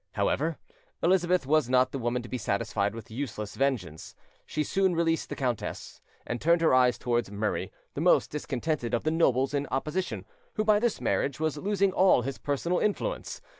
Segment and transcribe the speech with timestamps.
[0.13, 0.57] However,
[1.03, 4.15] Elizabeth was not the woman to be satisfied with useless vengeance:
[4.47, 9.03] she soon released the countess, and turned her eyes towards Murray, the most discontented of
[9.03, 10.25] the nobles in opposition,
[10.55, 13.41] who by this marriage was losing all his personal influence.